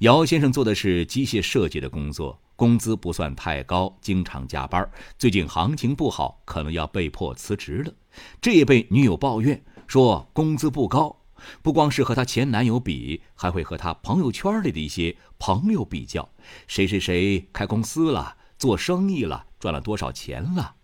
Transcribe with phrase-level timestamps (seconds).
[0.00, 4.90] 姚先生做的是机械设计的工作，工资不算太高，经常加班。
[5.18, 7.92] 最近行情不好，可能要被迫辞职了。
[8.40, 11.14] 这也被女友抱怨说工资不高。
[11.60, 16.26] 不光是和她前男友比，还会和她朋友圈里的一些朋友比较，
[16.66, 20.76] 谁谁谁开公司了，做生意了，赚了多少钱了。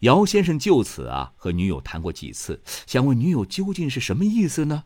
[0.00, 4.84] 姚先生就此啊和女友谈过几次，想问女友究竟是什么意思呢？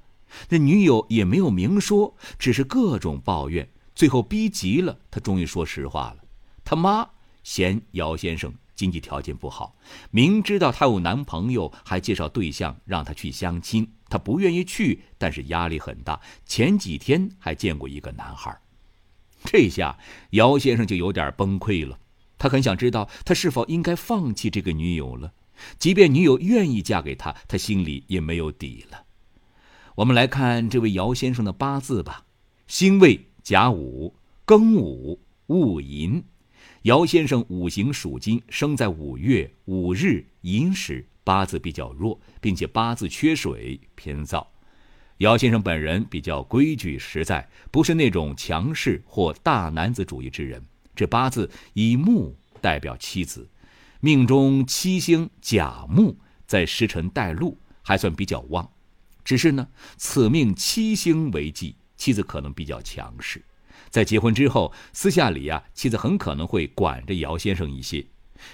[0.48, 6.18] 那女友也没有明说，只是各种抱怨，最后逼急了，他终于说实话了。
[6.64, 7.08] 他妈
[7.42, 9.76] 嫌姚先生经济条件不好，
[10.10, 16.20] 明知道他有男朋友，还介绍对象让他去相亲，他不愿意去，但是压力很大。
[16.46, 18.58] 前几天还见过一个男孩，
[19.44, 19.98] 这下
[20.30, 21.98] 姚先生就有点崩溃了。
[22.38, 25.32] 他很想知道他是否应该放弃这个女友了，
[25.78, 29.04] 即便女友愿意嫁给他，他心里也没有底了。
[30.00, 32.24] 我们来看这位姚先生的八字吧：
[32.66, 34.14] 辛未、甲午、
[34.46, 36.24] 庚午、戊寅。
[36.84, 44.46] 姚先生五行属金，生在五月五日寅时，八字比较弱，并且八字缺水，偏燥。
[45.18, 50.64] 姚先生本人比较规矩实在，不是那种强势或大男子主义之人。
[50.96, 53.46] 这八字以木代表妻子，
[54.00, 58.66] 命中七星甲木在时辰带禄，还算比较旺。
[59.24, 63.42] 只是呢，此命七星为忌，妻子可能比较强势。
[63.88, 68.04] 在结婚之后，私下里呀，妻子很可能会管着姚先生一些。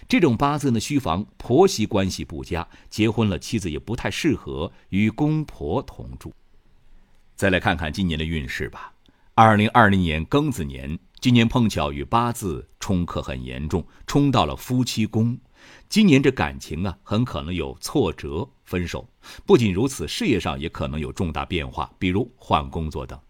[0.09, 2.67] 这种八字呢，需防婆媳关系不佳。
[2.89, 6.33] 结婚了，妻子也不太适合与公婆同住。
[7.35, 8.93] 再来看看今年的运势吧。
[9.35, 10.99] 二零二零年庚子年。
[11.19, 15.37] 今年碰巧与八字冲克很严重，冲到了夫妻宫。
[15.89, 19.11] 今年这感情啊，很可能有挫折、分手。
[19.45, 23.21] 不仅如此，事业上也可能有重大变化，比如换工作等。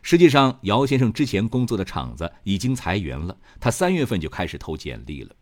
[0.00, 5.36] 实际上，姚先生之前工作的厂子已经裁员了，他三月份就开始投简历了。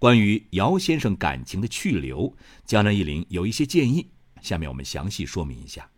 [0.00, 4.10] 关于姚先生感情的去留，江南一林有一些建议，
[4.42, 5.88] 下面我们详细说明一下。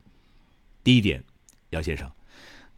[0.85, 1.25] 第一点，
[1.71, 2.13] 姚先生。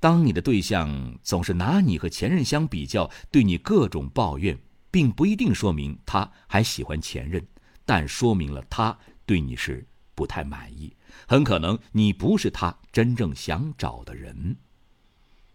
[0.03, 4.59] 当你的对象总是拿你和前任相比较，对你各种抱怨，
[4.91, 7.47] 并不一定说明他还喜欢前任，
[7.85, 9.87] 但说明了他对你是
[10.17, 10.93] 不太满意。
[11.29, 14.57] 很可能你不是他真正想找的人。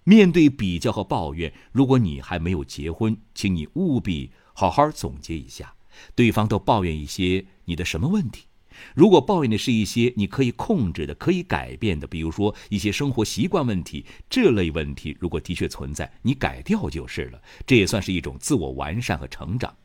[0.06, 5.76] 面对比较和抱怨，如果你还没有结婚，请你务必好好总结一下，
[6.16, 8.47] 对方都抱怨一些你的什么问题。
[8.96, 19.76] 如果抱怨的是一些你可以控制的、可以改变的，比如说一些生活习惯问题，这类问题如果的确存在，你改掉就是了，这也算是一种自我完善和成长。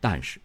[0.00, 0.40] 但是，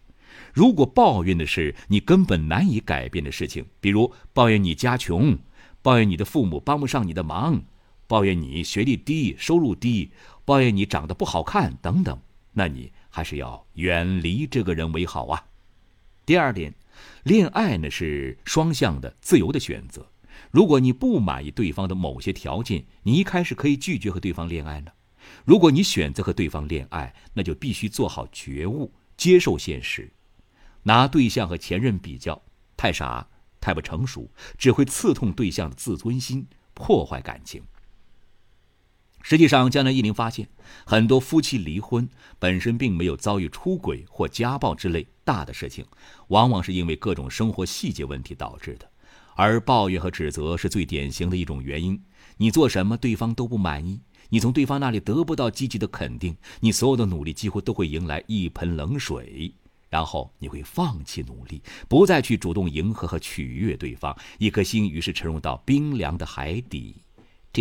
[0.52, 5.38] 如果抱怨的是你根本难以改变的事情，比如抱怨你家穷，
[5.82, 7.62] 抱怨你的父母帮不上你的忙，
[8.06, 10.10] 抱怨你学历低、收入低，
[10.44, 12.18] 抱怨你长得不好看等等，
[12.52, 15.44] 那你还是要远离这个人为好啊。
[16.24, 16.74] 第二点。
[17.24, 20.10] 恋爱呢是双向的、自由的选择。
[20.50, 24.90] 如果你不满意对方的某些条件，你一开始可以拒绝和对方恋爱呢。
[25.44, 30.12] 如果你选择和对方恋爱，那就必须做好觉悟，接受现实。
[30.84, 32.40] 拿对象和前任比较，
[32.76, 33.26] 太傻、
[33.60, 37.62] 太不成熟，只会刺痛对象的自尊心，破坏感情。
[39.28, 40.48] 实际上，江南一林发现，
[40.84, 45.84] 很多夫妻离婚本身并没有遭遇出轨或家暴之类大的事情，
[46.28, 48.88] 往往是因为各种生活细节问题导致的，
[49.34, 52.00] 而抱怨和指责是最典型的一种原因。
[52.36, 53.98] 你做什么，对方都不满意；
[54.28, 59.52] 你从对方那里得不到积极的肯定，你所有的努力几乎都会迎来一盆冷水，
[59.88, 67.02] 然后你会放弃努力，不再去主动迎合和取悦对方，一颗心于是沉入到冰凉的海底。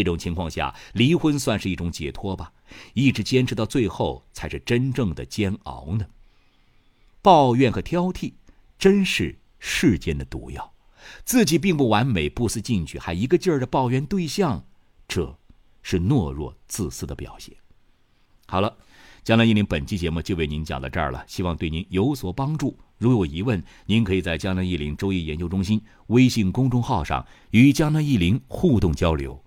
[0.03, 2.51] 这种情况下，离婚算是一种解脱吧？
[2.94, 6.06] 一直坚持到最后，才是真正的煎熬呢。
[7.22, 8.34] 抱怨和挑剔，
[8.78, 10.73] 真是世间的毒药。
[11.23, 14.66] 自己并不完美，不思进取，还一个劲儿的抱怨对象，
[15.07, 15.38] 这
[15.84, 17.55] 是懦弱自私的表现。
[18.47, 18.75] 好了，
[19.23, 22.78] 江南一林本期节目就为您讲到这儿了，希望对您有所帮助。
[22.97, 29.44] 如有疑问，您可以在江南一林周易研究中心微信公众号上与江南一林互动交流。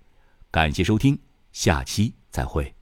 [0.50, 1.18] 感谢收听，
[1.52, 2.77] 下期再会。